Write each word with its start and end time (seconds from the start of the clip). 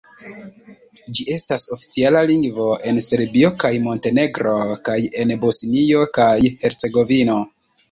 Ĝi 1.17 1.25
estas 1.35 1.65
oficiala 1.75 2.23
lingvo 2.31 2.65
en 2.93 3.03
Serbio 3.09 3.53
kaj 3.65 3.71
Montenegro 3.85 4.57
kaj 4.91 4.97
en 5.27 5.37
Bosnio 5.47 6.09
kaj 6.19 6.35
Hercegovino. 6.51 7.41